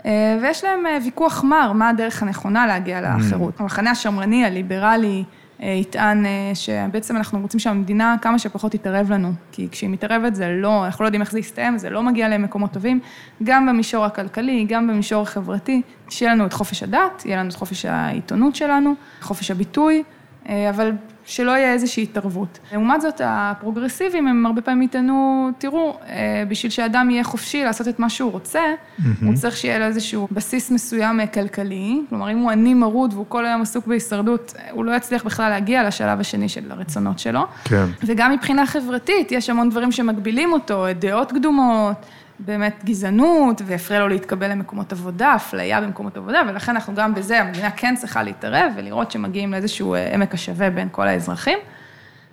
[0.05, 3.19] אה, ויש להם ויכוח מר, מה הדרך הנכונה להגיע mm.
[3.19, 3.59] לחירות.
[3.59, 5.23] המחנה השמרני, הליברלי,
[5.59, 11.03] יטען שבעצם אנחנו רוצים שהמדינה כמה שפחות תתערב לנו, כי כשהיא מתערבת זה לא, אנחנו
[11.03, 12.99] לא יודעים איך זה יסתיים, זה לא מגיע למקומות טובים,
[13.43, 17.85] גם במישור הכלכלי, גם במישור החברתי, שיהיה לנו את חופש הדת, יהיה לנו את חופש
[17.85, 20.03] העיתונות שלנו, חופש הביטוי,
[20.49, 20.91] אבל
[21.25, 22.59] שלא יהיה איזושהי התערבות.
[22.71, 27.99] לעומת זאת, הפרוגרסיבים הם הרבה פעמים יטענו, תראו, אה, בשביל שאדם יהיה חופשי לעשות את
[27.99, 29.03] מה שהוא רוצה, mm-hmm.
[29.25, 33.25] הוא צריך שיהיה לו איזשהו בסיס מסוים אה, כלכלי, כלומר, אם הוא עני מרוד והוא
[33.29, 37.41] כל היום עסוק בהישרדות, הוא לא יצליח בכלל להגיע לשלב השני של הרצונות שלו.
[37.63, 37.85] כן.
[38.05, 42.05] וגם מבחינה חברתית, יש המון דברים שמגבילים אותו, דעות קדומות.
[42.45, 47.71] באמת גזענות, ויפריע לו להתקבל למקומות עבודה, אפליה במקומות עבודה, ולכן אנחנו גם בזה, המדינה
[47.71, 51.57] כן צריכה להתערב ולראות שמגיעים לאיזשהו אה, עמק השווה בין כל האזרחים.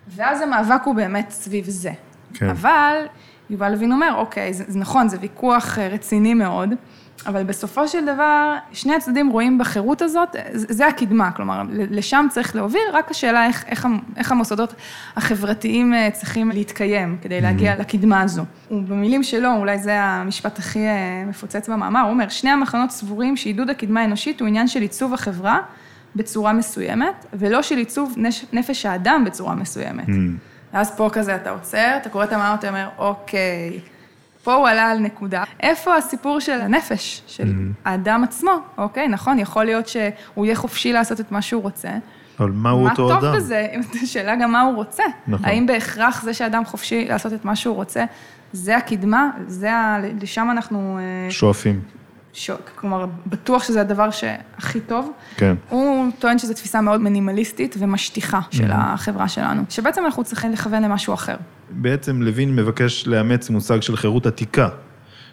[0.09, 1.91] ואז המאבק הוא באמת סביב זה.
[2.35, 2.49] כן.
[2.49, 2.97] אבל
[3.51, 6.75] יובל לוין אומר, אוקיי, זה, זה נכון, זה ויכוח אה, רציני מאוד,
[7.27, 12.81] אבל בסופו של דבר, שני הצדדים רואים בחירות הזאת, זה הקדמה, כלומר, לשם צריך להוביל,
[12.93, 14.75] רק השאלה איך, איך, איך המוסדות
[15.17, 17.81] החברתיים אה, צריכים להתקיים כדי להגיע mm-hmm.
[17.81, 18.43] לקדמה הזו.
[18.71, 23.71] ובמילים שלו, אולי זה המשפט הכי אה, מפוצץ במאמר, הוא אומר, שני המחנות סבורים שעידוד
[23.71, 25.59] הקדמה האנושית הוא עניין של עיצוב החברה
[26.17, 28.15] בצורה מסוימת, ולא של עיצוב
[28.53, 30.07] נפש האדם בצורה מסוימת.
[30.07, 30.11] Mm.
[30.73, 33.81] ואז פה כזה אתה עוצר, אתה קורא את המאמר, אתה אומר, אוקיי.
[34.43, 35.45] פה הוא עלה על נקודה.
[35.61, 37.81] איפה הסיפור של הנפש, של mm-hmm.
[37.85, 39.09] האדם עצמו, אוקיי?
[39.09, 41.91] נכון, יכול להיות שהוא יהיה חופשי לעשות את מה שהוא רוצה.
[42.41, 43.15] אבל מהו אותו אדם?
[43.15, 43.67] מה טוב בזה?
[44.03, 45.03] השאלה גם מה הוא רוצה.
[45.29, 45.47] נכון.
[45.47, 48.05] האם בהכרח זה שאדם חופשי לעשות את מה שהוא רוצה,
[48.53, 49.99] זה הקדמה, זה ה...
[50.21, 50.99] לשם אנחנו...
[50.99, 51.81] אה, שואפים.
[52.33, 52.51] ש...
[52.75, 55.13] כלומר, בטוח שזה הדבר שהכי טוב.
[55.37, 55.55] כן.
[55.69, 61.15] הוא טוען שזו תפיסה מאוד מינימליסטית ומשטיחה של החברה שלנו, שבעצם אנחנו צריכים לכוון למשהו
[61.15, 61.37] אחר.
[61.71, 64.69] בעצם לוין מבקש לאמץ מושג של חירות עתיקה,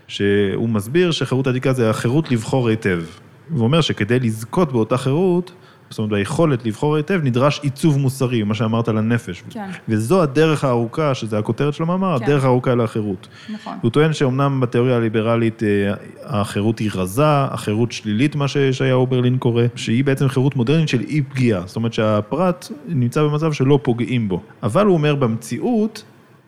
[0.08, 3.04] שהוא מסביר שחירות עתיקה זה החירות לבחור היטב.
[3.50, 5.52] הוא אומר שכדי לזכות באותה חירות,
[5.90, 9.44] זאת אומרת, ביכולת לבחור היטב, נדרש עיצוב מוסרי, מה שאמרת על הנפש.
[9.50, 9.70] כן.
[9.90, 12.26] וזו הדרך הארוכה, שזה הכותרת של המאמר, כן.
[12.26, 13.28] הדרך הארוכה אל החירות.
[13.54, 13.78] נכון.
[13.82, 19.64] הוא טוען שאומנם בתיאוריה הליברלית אה, החירות היא רזה, החירות שלילית, מה שישעיהו ברלין קורא,
[19.76, 21.62] שהיא בעצם חירות מודרנית של אי פגיעה.
[21.66, 24.42] זאת אומרת שהפרט נמצא במצב שלא פוגעים בו.
[24.64, 26.04] אבל הוא אומר, במציאות,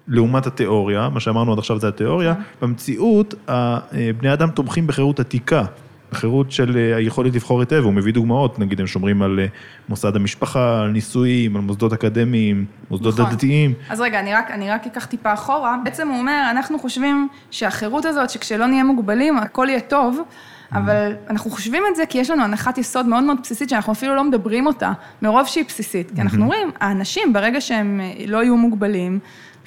[0.08, 2.41] לעומת התיאוריה, מה שאמרנו עד עכשיו זה התיאוריה, כן.
[2.62, 3.80] במציאות, אה,
[4.17, 5.65] בני אדם תומכים בחירות עתיקה.
[6.12, 9.45] בחירות של אה, היכולת לבחור היטב, הוא מביא דוגמאות, נגיד הם שומרים על אה,
[9.89, 13.34] מוסד המשפחה, על נישואים, על מוסדות אקדמיים, מוסדות נכון.
[13.34, 13.74] דתיים.
[13.89, 15.78] אז רגע, אני רק, אני רק אקח טיפה אחורה.
[15.84, 20.22] בעצם הוא אומר, אנחנו חושבים שהחירות הזאת, שכשלא נהיה מוגבלים, הכל יהיה טוב,
[20.72, 24.15] אבל אנחנו חושבים את זה כי יש לנו הנחת יסוד מאוד מאוד בסיסית, שאנחנו אפילו
[24.15, 24.91] לא מדברים אותה,
[25.22, 26.12] מרוב שהיא בסיסית.
[26.15, 29.19] כי אנחנו רואים, האנשים, ברגע שהם אה, לא יהיו מוגבלים,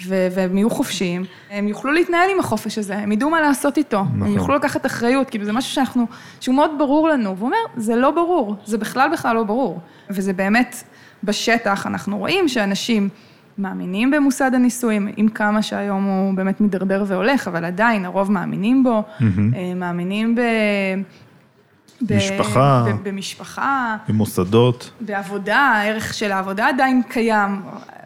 [0.09, 4.01] ו- והם יהיו חופשיים, הם יוכלו להתנהל עם החופש הזה, הם ידעו מה לעשות איתו,
[4.03, 4.23] נכון.
[4.23, 6.07] הם יוכלו לקחת אחריות, כאילו זה משהו שאנחנו,
[6.41, 9.81] שהוא מאוד ברור לנו, והוא אומר, זה לא ברור, זה בכלל בכלל לא ברור.
[10.11, 10.83] וזה באמת,
[11.25, 13.09] בשטח אנחנו רואים שאנשים
[13.59, 19.03] מאמינים במוסד הנישואים, עם כמה שהיום הוא באמת מידרדר והולך, אבל עדיין הרוב מאמינים בו,
[19.21, 20.41] אה, מאמינים ב...
[22.03, 22.85] ב- משפחה.
[22.89, 24.91] ב- במשפחה, במוסדות.
[25.01, 27.61] בעבודה, הערך של העבודה עדיין קיים.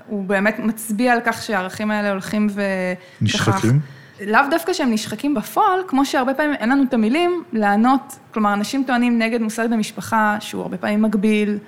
[0.06, 2.62] הוא באמת מצביע על כך שהערכים האלה הולכים ו...
[3.20, 3.80] נשחקים?
[4.20, 8.84] לאו דווקא שהם נשחקים בפועל, כמו שהרבה פעמים אין לנו את המילים לענות, כלומר, אנשים
[8.86, 11.58] טוענים נגד מושג המשפחה, שהוא הרבה פעמים מגביל,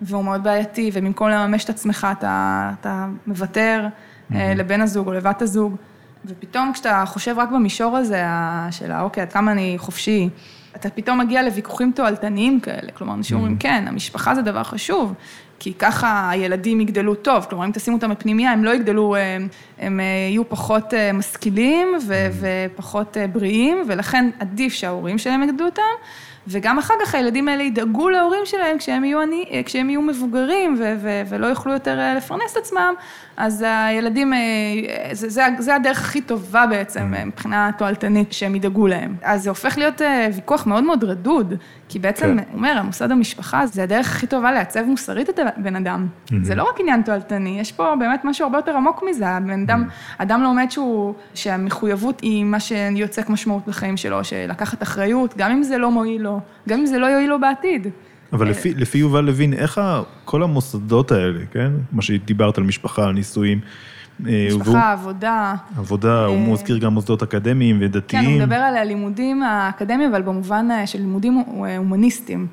[0.00, 3.86] והוא מאוד בעייתי, ובמקום לממש את עצמך, אתה, אתה מוותר
[4.34, 5.76] אה, לבן הזוג או לבת הזוג,
[6.24, 8.24] ופתאום כשאתה חושב רק במישור הזה,
[8.70, 10.28] של האוקיי, עד כמה אני חופשי,
[10.76, 15.14] אתה פתאום מגיע לוויכוחים תועלתניים כאלה, כלומר, אנשים אומרים, כן, המשפחה זה דבר חשוב,
[15.58, 20.00] כי ככה הילדים יגדלו טוב, כלומר, אם תשימו אותם בפנימייה, הם לא יגדלו, הם, הם
[20.00, 25.82] אה, יהיו פחות אה, משכילים ו, ופחות אה, בריאים, ולכן עדיף שההורים שלהם יגדלו אותם,
[26.48, 30.94] וגם אחר כך הילדים האלה ידאגו להורים שלהם כשהם יהיו, אה, כשהם יהיו מבוגרים ו,
[31.00, 32.94] ו, ולא יוכלו יותר אה, לפרנס את עצמם,
[33.38, 34.38] אז הילדים, אה,
[35.12, 39.14] זה, זה, זה הדרך הכי טובה בעצם, אה, מבחינה תועלתנית, שהם ידאגו להם.
[39.22, 41.54] אז זה הופך להיות אה, ויכוח מאוד מאוד רדוד,
[41.88, 42.38] כי בעצם, כן.
[42.38, 46.06] הוא אומר, המוסד המשפחה זה הדרך הכי טובה לעצב מוסרית את הבן אדם.
[46.42, 49.28] זה לא רק עניין תועלתני, יש פה באמת משהו הרבה יותר עמוק מזה.
[49.28, 55.50] הבן אדם, אדם לומד שהוא, שהמחויבות היא מה שיוצק משמעות בחיים שלו, שלקחת אחריות, גם
[55.50, 57.86] אם זה לא מועיל לו, גם אם זה לא יועיל לו בעתיד.
[58.32, 61.72] אבל לפי, לפי יובל לוין, איך ה- כל המוסדות האלה, כן?
[61.92, 63.60] מה שדיברת על משפחה, על נישואים.
[64.26, 65.54] אה, והוא- משפחה, עבודה.
[65.78, 68.30] עבודה, הוא אה, מזכיר גם מוסדות אקדמיים כן, ודתיים.
[68.30, 71.34] הוא מדבר על הלימודים האקדמיים, אבל במובן אה, של לימודים
[71.78, 72.46] הומניסטיים.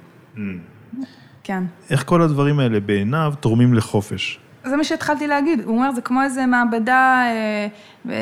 [1.43, 1.63] כן.
[1.89, 4.39] איך כל הדברים האלה בעיניו תורמים לחופש?
[4.63, 7.67] זה מה שהתחלתי להגיד, הוא אומר, זה כמו איזה מעבדה אה,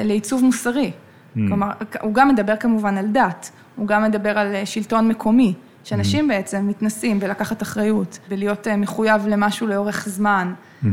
[0.03, 0.91] לעיצוב מוסרי.
[1.33, 1.67] כלומר,
[2.01, 7.19] הוא גם מדבר כמובן על דת, הוא גם מדבר על שלטון מקומי, שאנשים בעצם מתנסים
[7.19, 10.53] בלקחת אחריות, בלהיות אה, מחויב למשהו לאורך זמן.
[10.85, 10.89] אה,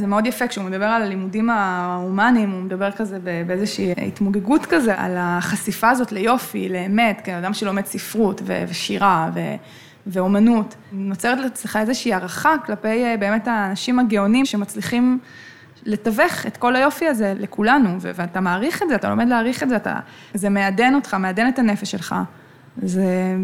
[0.00, 5.16] זה מאוד יפה, כשהוא מדבר על הלימודים ההומניים, הוא מדבר כזה באיזושהי התמוגגות כזה, על
[5.18, 9.40] החשיפה הזאת ליופי, לאמת, כאדם שלומד ספרות ו- ושירה ו...
[10.06, 10.74] ואומנות.
[10.92, 15.18] נוצרת אצלך איזושהי הערכה כלפי אה, באמת האנשים הגאונים שמצליחים
[15.84, 19.68] לתווך את כל היופי הזה לכולנו, ו- ואתה מעריך את זה, אתה לומד להעריך את
[19.68, 19.98] זה, אתה,
[20.34, 22.14] זה מעדן אותך, מעדן את הנפש שלך.
[22.82, 23.36] זה,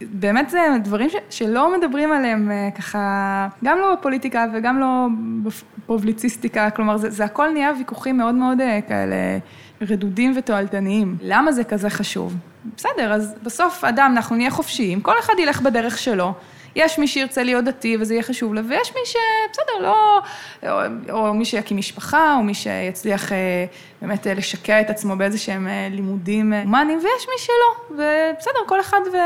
[0.00, 5.06] באמת זה דברים ש, שלא מדברים עליהם אה, ככה, גם לא בפוליטיקה וגם לא
[5.42, 9.38] בפובליציסטיקה, כלומר, זה, זה הכל נהיה ויכוחים מאוד מאוד אה, כאלה
[9.80, 11.16] רדודים ותועלתניים.
[11.22, 12.34] למה זה כזה חשוב?
[12.76, 16.34] בסדר, אז בסוף אדם, אנחנו נהיה חופשיים, כל אחד ילך בדרך שלו.
[16.76, 20.20] יש מי שירצה להיות דתי וזה יהיה חשוב לו, ויש מי שבסדר, לא,
[20.62, 20.80] או,
[21.10, 23.66] או מי שיקים משפחה, או מי שיצליח אה,
[24.02, 28.60] באמת אה, לשקע את עצמו באיזה שהם אה, לימודים אה, הומניים, ויש מי שלא, ובסדר,
[28.66, 29.16] כל אחד ו...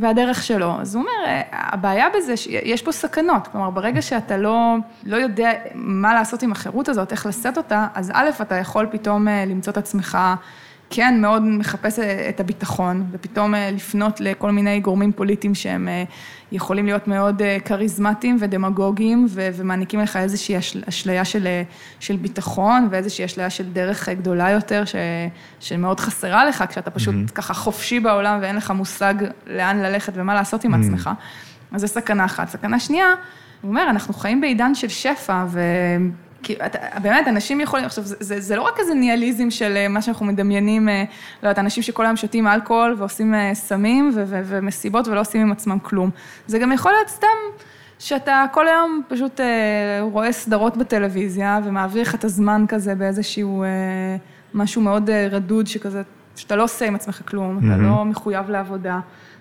[0.00, 0.72] והדרך שלו.
[0.80, 5.52] אז הוא אומר, אה, הבעיה בזה שיש פה סכנות, כלומר, ברגע שאתה לא, לא יודע
[5.74, 9.72] מה לעשות עם החירות הזאת, איך לשאת אותה, אז א', אתה יכול פתאום אה, למצוא
[9.72, 10.18] את עצמך...
[10.94, 16.04] כן, מאוד מחפש את הביטחון, ופתאום אה, לפנות לכל מיני גורמים פוליטיים שהם אה,
[16.52, 21.62] יכולים להיות מאוד אה, כריזמטיים ודמגוגיים, ו- ומעניקים לך איזושהי אשל- אשליה של, אה,
[22.00, 24.96] של ביטחון, ואיזושהי אשליה של דרך אה, גדולה יותר, ש-
[25.60, 27.32] שמאוד חסרה לך, כשאתה פשוט mm-hmm.
[27.32, 29.14] ככה חופשי בעולם ואין לך מושג
[29.46, 30.78] לאן ללכת ומה לעשות עם mm-hmm.
[30.78, 31.10] עצמך.
[31.72, 32.48] אז זו סכנה אחת.
[32.48, 33.06] סכנה שנייה,
[33.60, 35.60] הוא אומר, אנחנו חיים בעידן של שפע, ו...
[36.42, 39.88] כי אתה, באמת, אנשים יכולים, עכשיו, זה, זה, זה לא רק איזה ניאליזם של אה,
[39.88, 41.04] מה שאנחנו מדמיינים, אה,
[41.42, 45.40] לא יודעת, אנשים שכל היום שותים אלכוהול ועושים אה, סמים ו- ו- ומסיבות ולא עושים
[45.40, 46.10] עם עצמם כלום.
[46.46, 47.26] זה גם יכול להיות סתם
[47.98, 49.46] שאתה כל היום פשוט אה,
[50.00, 53.68] רואה סדרות בטלוויזיה ומעביר לך את הזמן כזה באיזשהו אה,
[54.54, 56.02] משהו מאוד אה, רדוד שכזה,
[56.36, 57.84] שאתה לא עושה עם עצמך כלום, אתה מהמם.
[57.88, 59.00] לא מחויב לעבודה.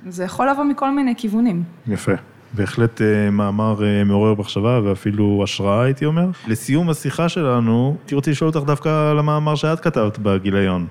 [0.09, 1.63] זה יכול לבוא מכל מיני כיוונים.
[1.87, 2.11] יפה.
[2.53, 6.25] בהחלט אה, מאמר אה, מעורר מחשבה ואפילו השראה, הייתי אומר.
[6.47, 10.87] לסיום השיחה שלנו, הייתי רוצה לשאול אותך דווקא על המאמר שאת כתבת בגיליון.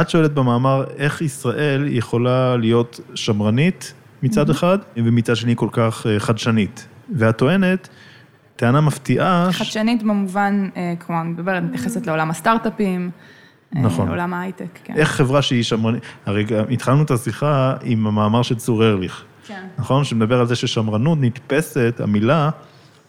[0.00, 6.20] את שואלת במאמר איך ישראל יכולה להיות שמרנית מצד אחד, ומצד שני כל כך אה,
[6.20, 6.88] חדשנית.
[7.16, 7.88] ואת טוענת,
[8.56, 13.10] טענה מפתיעה, ש- חדשנית במובן, אה, כלומר, אני מדברת, מתייחסת לעולם הסטארט-אפים,
[13.72, 14.06] נכון.
[14.08, 14.94] לעולם ההייטק, כן.
[14.96, 19.24] איך חברה שהיא שמרנית, הרי התחלנו את השיחה עם המאמר של צור ארליך.
[19.46, 19.66] כן.
[19.78, 20.04] נכון?
[20.04, 22.50] שמדבר על זה ששמרנות נתפסת, המילה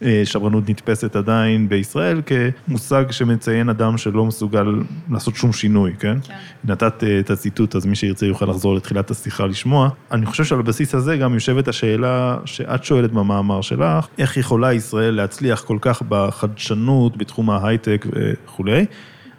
[0.04, 4.66] אה, שמרנות נתפסת עדיין בישראל כמושג שמציין אדם שלא מסוגל
[5.12, 6.18] לעשות שום שינוי, כן?
[6.24, 6.34] כן.
[6.64, 9.90] נתת אה, את הציטוט, אז מי שירצה יוכל לחזור לתחילת השיחה לשמוע.
[10.12, 15.16] אני חושב שעל הבסיס הזה גם יושבת השאלה שאת שואלת במאמר שלך, איך יכולה ישראל
[15.16, 18.86] להצליח כל כך בחדשנות, בתחום ההייטק וכולי,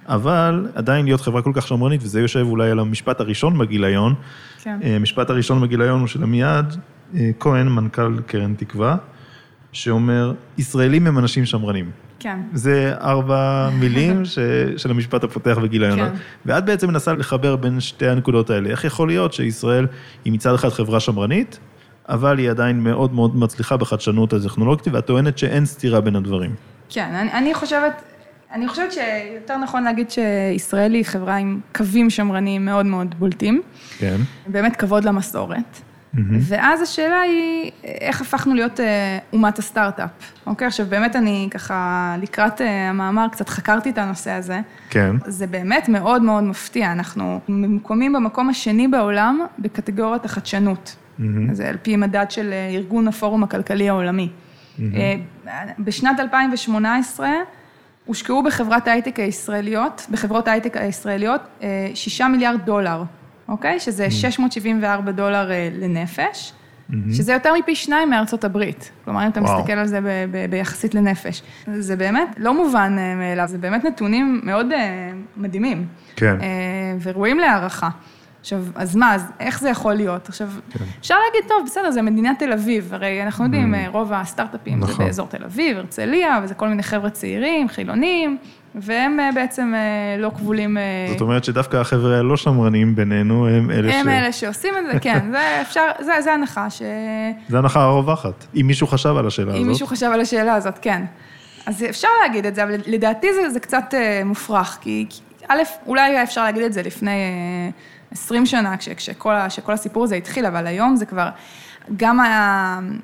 [0.09, 4.15] אבל עדיין להיות חברה כל כך שמרנית, וזה יושב אולי על המשפט הראשון בגיליון,
[4.63, 4.79] כן.
[4.83, 6.77] אה, המשפט הראשון בגיליון הוא של עמיעד
[7.15, 8.97] אה, כהן, מנכ"ל קרן תקווה,
[9.73, 11.91] שאומר, ישראלים הם אנשים שמרנים.
[12.19, 12.39] כן.
[12.53, 14.39] זה ארבע מילים ש...
[14.77, 15.99] של המשפט הפותח בגיליון.
[15.99, 16.13] כן.
[16.47, 18.71] ואת בעצם מנסה לחבר בין שתי הנקודות האלה.
[18.71, 19.87] איך יכול להיות שישראל
[20.25, 21.59] היא מצד אחד חברה שמרנית,
[22.09, 26.55] אבל היא עדיין מאוד מאוד מצליחה בחדשנות הטכנולוגית, ואת טוענת שאין סתירה בין הדברים.
[26.89, 28.03] כן, אני, אני חושבת,
[28.53, 33.63] אני חושבת שיותר נכון להגיד שישראל היא חברה עם קווים שמרניים מאוד מאוד בולטים,
[33.99, 34.17] כן.
[34.47, 35.81] באמת כבוד למסורת.
[36.41, 40.11] ואז השאלה היא, איך הפכנו להיות אה, אומת הסטארט-אפ,
[40.47, 40.67] אוקיי?
[40.67, 44.61] עכשיו, באמת אני ככה, לקראת אה, המאמר, קצת חקרתי את הנושא הזה.
[44.91, 45.17] כן.
[45.27, 50.97] זה באמת מאוד מאוד מפתיע, אנחנו ממוקמים במקום השני בעולם בקטגוריית החדשנות.
[51.53, 54.29] זה על פי מדד של אה, ארגון הפורום הכלכלי העולמי.
[54.95, 55.15] אה,
[55.79, 57.29] בשנת 2018
[58.09, 63.03] הושקעו בחברת ההייטק הישראליות, בחברות ההייטק הישראליות, אה, שישה מיליארד דולר,
[63.49, 63.81] אוקיי?
[63.81, 66.53] שזה 674 דולר אה, לנפש,
[67.13, 68.91] שזה יותר מפי שניים מארצות הברית.
[69.05, 69.59] כלומר, אם אתה וואו.
[69.59, 71.43] מסתכל על זה ב- ב- ביחסית לנפש.
[71.79, 74.67] זה באמת לא מובן אה, מאליו, זה באמת נתונים מאוד
[75.37, 75.87] מדהימים.
[76.17, 76.37] כן.
[77.03, 77.89] וראויים להערכה.
[78.41, 80.29] עכשיו, אז מה, אז איך זה יכול להיות?
[80.29, 80.49] עכשיו,
[81.01, 84.93] אפשר להגיד, טוב, בסדר, זה מדינת תל אביב, הרי אנחנו יודעים, אה, רוב הסטארט-אפים זה
[84.93, 85.05] נכון.
[85.05, 88.39] באזור תל אביב, הרצליה, וזה כל מיני חבר'ה צעירים, חילונים,
[88.75, 90.79] והם אה, בעצם אה, לא כבולים...
[90.79, 93.95] אה, זאת אומרת שדווקא החבר'ה הלא שמרנים בינינו הם אלה ש...
[93.95, 96.83] הם אלה שעושים את זה, כן, זה אפשר, זה, זה הנחה, ש...
[97.49, 98.45] זה הנחה הרווחת.
[98.61, 99.63] אם מישהו חשב על השאלה הזאת.
[99.63, 101.05] אם מישהו חשב על השאלה הזאת, כן.
[101.67, 105.07] אז אפשר להגיד את זה, אבל לדעתי זה, זה קצת מופרך, כי
[105.49, 107.21] א', אולי אפשר להגיד את זה לפני
[108.11, 111.29] 20 שנה, כש, כשכל, כשכל הסיפור הזה התחיל, אבל היום זה כבר,
[111.97, 112.19] גם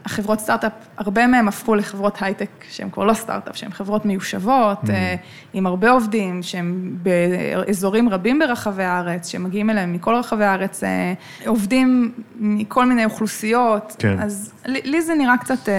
[0.05, 5.14] החברות סטארט-אפ, הרבה מהם הפכו לחברות הייטק שהן כבר לא סטארט-אפ, שהן חברות מיושבות, אה,
[5.53, 11.12] עם הרבה עובדים, שהם באזורים רבים ברחבי הארץ, שמגיעים אליהם מכל רחבי הארץ, אה,
[11.47, 14.19] עובדים מכל מיני אוכלוסיות, כן.
[14.19, 15.75] אז לי לי זה נראה קצת אה,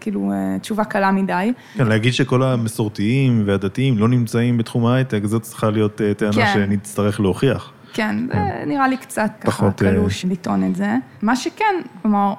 [0.00, 1.52] כאילו תשובה קלה מדי.
[1.74, 6.52] כן, להגיד שכל המסורתיים והדתיים לא נמצאים בתחום ההייטק, זאת צריכה להיות טענה כן.
[6.54, 7.72] שנצטרך להוכיח.
[7.92, 10.96] כן, זה נראה לי קצת ככה אה, קלוש לטעון את זה.
[11.22, 12.34] מה שכן, כלומר,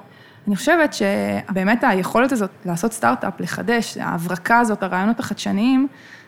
[0.48, 5.88] אני חושבת שבאמת היכולת הזאת לעשות סטארט-אפ, לחדש, ההברקה הזאת, הרעיונות החדשניים,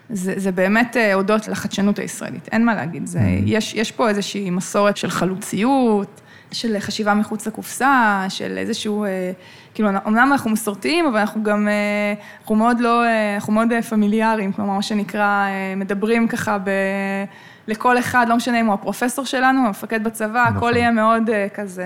[0.09, 3.07] זה, זה באמת אה, הודות לחדשנות הישראלית, אין מה להגיד.
[3.07, 9.31] זה, יש, יש פה איזושהי מסורת של חלוציות, של חשיבה מחוץ לקופסה, של איזשהו, אה,
[9.73, 11.67] כאילו, אמנם אנחנו מסורתיים, אבל אנחנו גם,
[12.39, 13.03] אנחנו מאוד לא,
[13.35, 16.69] אנחנו מאוד פמיליאריים, כלומר, מה שנקרא, מדברים ככה ב...
[17.67, 20.57] לכל אחד, לא משנה אם הוא הפרופסור שלנו, המפקד בצבא, נכון.
[20.57, 21.85] הכל יהיה מאוד אה, כזה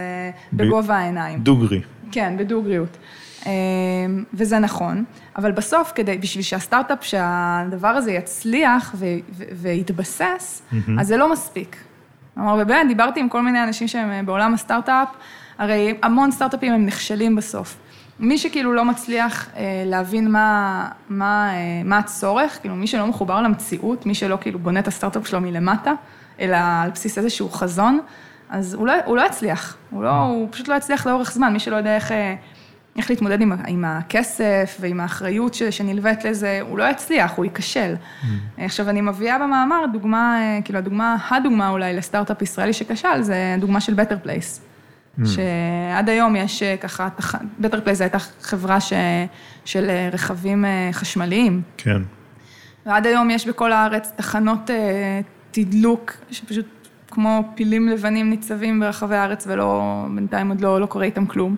[0.53, 1.39] בגובה העיניים.
[1.39, 1.81] דוגרי.
[2.11, 2.97] כן, בדוגריות.
[3.45, 3.51] אה,
[4.33, 5.03] וזה נכון,
[5.35, 10.61] אבל בסוף, כדי, בשביל שהסטארט-אפ, שהדבר הזה יצליח ו- ו- ויתבסס,
[10.99, 11.75] אז זה לא מספיק.
[12.33, 15.07] כלומר, ובאמת, דיברתי עם כל מיני אנשים שהם אה, בעולם הסטארט-אפ,
[15.57, 17.77] הרי המון סטארט-אפים הם נכשלים בסוף.
[18.19, 23.41] מי שכאילו לא מצליח אה, להבין מה, מה, אה, מה הצורך, כאילו מי שלא מחובר
[23.41, 25.93] למציאות, מי שלא כאילו בונה את הסטארט-אפ שלו מלמטה,
[26.39, 27.99] אלא על בסיס איזשהו חזון,
[28.49, 31.59] אז הוא לא, הוא לא יצליח, הוא, לא, הוא פשוט לא יצליח לאורך זמן, מי
[31.59, 32.35] שלא יודע איך, אה,
[32.97, 37.95] איך להתמודד עם, עם הכסף ועם האחריות ש, שנלווית לזה, הוא לא יצליח, הוא ייכשל.
[38.57, 43.93] עכשיו, אני מביאה במאמר דוגמה, כאילו הדוגמה, הדוגמה אולי לסטארט-אפ ישראלי שכשל, זה דוגמה של
[43.93, 44.68] Better Place.
[45.25, 47.07] שעד היום יש אה, ככה,
[47.61, 48.93] Place זו הייתה חברה ש,
[49.65, 51.61] של אה, רכבים אה, חשמליים.
[51.77, 52.01] כן.
[52.85, 54.69] ועד היום יש בכל הארץ תחנות
[55.51, 56.65] תדלוק, שפשוט
[57.11, 61.55] כמו פילים לבנים ניצבים ברחבי הארץ, ולא, בינתיים עוד לא, לא קורה איתם כלום.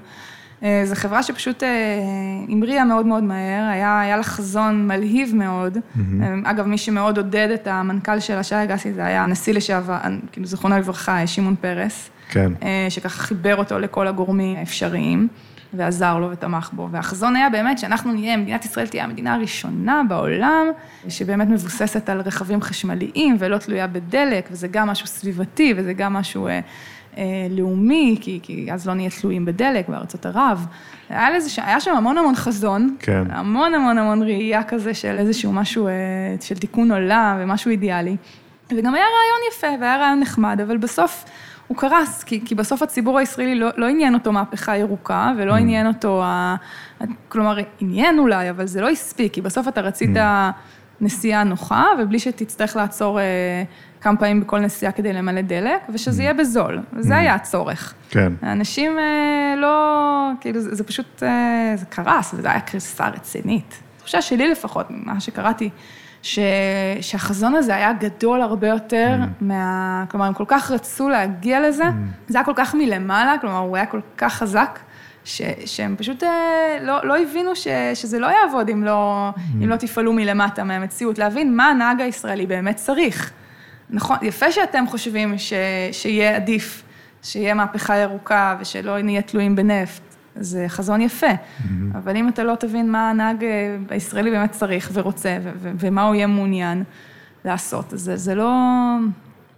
[0.62, 2.00] זו חברה שפשוט אה,
[2.50, 5.78] המריאה מאוד מאוד מהר, היה, היה לה חזון מלהיב מאוד.
[5.78, 6.00] Mm-hmm.
[6.44, 9.98] אגב, מי שמאוד עודד את המנכ"ל של שי אגסי, זה היה הנשיא לשעבר,
[10.32, 12.11] כאילו זיכרונו לברכה, שמעון פרס.
[12.32, 12.54] כן.
[12.90, 15.28] שככה חיבר אותו לכל הגורמים האפשריים.
[15.74, 16.88] ועזר לו ותמך בו.
[16.92, 20.68] והחזון היה באמת שאנחנו נהיה, מדינת ישראל תהיה המדינה הראשונה בעולם,
[21.10, 26.48] שבאמת מבוססת על רכבים חשמליים ולא תלויה בדלק, וזה גם משהו סביבתי וזה גם משהו
[26.48, 26.60] אה,
[27.18, 30.66] אה, לאומי, כי, כי אז לא נהיה תלויים בדלק בארצות ערב.
[31.10, 33.24] היה, לזה, היה שם המון המון חזון, כן.
[33.30, 35.94] המון המון המון ראייה כזה של איזשהו משהו, אה,
[36.42, 38.16] של תיקון עולם ומשהו אידיאלי.
[38.70, 41.26] וגם היה רעיון יפה והיה רעיון נחמד, אבל בסוף...
[41.72, 45.58] הוא קרס, כי, כי בסוף הציבור הישראלי לא, לא עניין אותו מהפכה ירוקה, ולא mm.
[45.58, 46.56] עניין אותו, ה,
[47.30, 50.20] כלומר, עניין אולי, אבל זה לא הספיק, כי בסוף אתה רצית mm.
[51.02, 53.24] נסיעה נוחה, ובלי שתצטרך לעצור אה,
[54.02, 56.24] כמה פעמים בכל נסיעה כדי למלא דלק, ושזה mm.
[56.24, 57.18] יהיה בזול, וזה mm.
[57.18, 57.94] היה הצורך.
[58.10, 58.34] כן.
[58.42, 63.80] האנשים אה, לא, כאילו, זה, זה פשוט, אה, זה קרס, וזו הייתה קריסה רצינית.
[63.96, 65.70] התחושה שלי לפחות, ממה שקראתי,
[66.22, 66.40] ש,
[67.02, 69.26] שהחזון הזה היה גדול הרבה יותר mm.
[69.42, 70.06] מה...
[70.12, 72.28] כלומר, הם כל כך רצו להגיע לזה, mm.
[72.28, 74.80] זה היה כל כך מלמעלה, כלומר, הוא היה כל כך חזק,
[75.26, 79.40] ש, שהם פשוט אה, לא, לא הבינו ש, שזה לא יעבוד אם לא, mm.
[79.64, 83.32] אם לא תפעלו מלמטה מהמציאות, להבין מה הנהג הישראלי באמת צריך.
[83.90, 85.54] נכון, יפה שאתם חושבים ש,
[85.92, 86.84] שיהיה עדיף,
[87.24, 90.11] שיהיה מהפכה ירוקה ושלא נהיה תלויים בנפט.
[90.36, 91.98] זה חזון יפה, mm-hmm.
[91.98, 96.28] אבל אם אתה לא תבין מה הנהג אה, הישראלי באמת צריך ורוצה, ומה הוא יהיה
[96.28, 96.84] מעוניין
[97.46, 98.52] לעשות, אז זה, זה לא,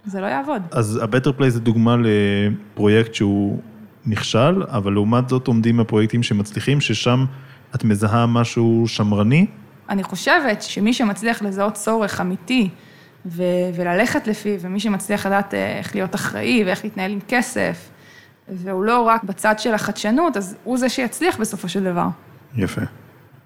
[0.04, 0.62] זה לא יעבוד.
[0.70, 3.58] אז ה-Better Play זה דוגמה לפרויקט שהוא
[4.06, 7.24] נכשל, אבל לעומת זאת עומדים הפרויקטים שמצליחים, ששם
[7.74, 9.46] את מזהה משהו שמרני?
[9.88, 12.68] אני חושבת שמי שמצליח לזהות צורך אמיתי,
[13.26, 13.42] ו-
[13.74, 17.90] וללכת לפיו, ומי שמצליח לדעת אה, איך להיות אחראי ואיך להתנהל עם כסף,
[18.48, 22.06] והוא לא רק בצד של החדשנות, אז הוא זה שיצליח בסופו של דבר.
[22.56, 22.80] יפה.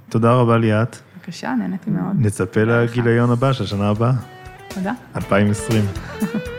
[0.08, 0.96] תודה רבה ליאת.
[1.16, 2.16] בבקשה, נהניתי מאוד.
[2.18, 4.12] נצפה לגיליון הבא של השנה הבאה.
[4.74, 4.92] תודה.
[5.16, 5.84] 2020.